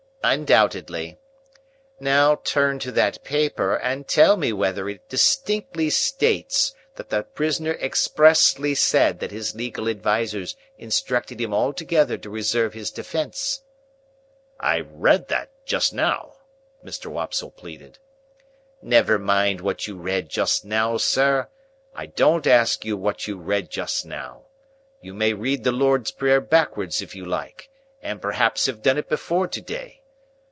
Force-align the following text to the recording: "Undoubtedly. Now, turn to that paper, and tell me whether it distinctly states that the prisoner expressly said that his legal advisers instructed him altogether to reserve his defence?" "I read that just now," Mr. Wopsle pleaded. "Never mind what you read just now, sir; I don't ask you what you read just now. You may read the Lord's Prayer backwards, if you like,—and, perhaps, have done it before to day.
"Undoubtedly. 0.23 1.17
Now, 1.99 2.35
turn 2.43 2.77
to 2.77 2.91
that 2.91 3.23
paper, 3.23 3.75
and 3.77 4.07
tell 4.07 4.37
me 4.37 4.53
whether 4.53 4.87
it 4.87 5.09
distinctly 5.09 5.89
states 5.89 6.75
that 6.95 7.09
the 7.09 7.23
prisoner 7.23 7.71
expressly 7.81 8.75
said 8.75 9.19
that 9.19 9.31
his 9.31 9.55
legal 9.55 9.89
advisers 9.89 10.55
instructed 10.77 11.41
him 11.41 11.55
altogether 11.55 12.19
to 12.19 12.29
reserve 12.29 12.75
his 12.75 12.91
defence?" 12.91 13.63
"I 14.59 14.81
read 14.81 15.27
that 15.29 15.49
just 15.65 15.91
now," 15.91 16.35
Mr. 16.85 17.07
Wopsle 17.07 17.49
pleaded. 17.49 17.97
"Never 18.79 19.17
mind 19.17 19.59
what 19.59 19.87
you 19.87 19.97
read 19.97 20.29
just 20.29 20.63
now, 20.63 20.97
sir; 20.97 21.49
I 21.95 22.05
don't 22.05 22.45
ask 22.45 22.85
you 22.85 22.95
what 22.95 23.27
you 23.27 23.39
read 23.39 23.71
just 23.71 24.05
now. 24.05 24.43
You 25.01 25.15
may 25.15 25.33
read 25.33 25.63
the 25.63 25.71
Lord's 25.71 26.11
Prayer 26.11 26.39
backwards, 26.41 27.01
if 27.01 27.15
you 27.15 27.25
like,—and, 27.25 28.21
perhaps, 28.21 28.67
have 28.67 28.83
done 28.83 28.99
it 28.99 29.09
before 29.09 29.47
to 29.47 29.59
day. 29.61 29.97